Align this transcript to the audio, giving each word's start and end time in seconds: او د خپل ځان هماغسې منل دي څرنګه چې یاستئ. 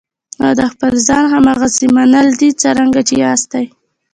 او 0.43 0.51
د 0.59 0.61
خپل 0.71 0.93
ځان 1.07 1.23
هماغسې 1.33 1.85
منل 1.95 2.27
دي 2.39 2.49
څرنګه 2.61 3.01
چې 3.07 3.15
یاستئ. 3.23 3.65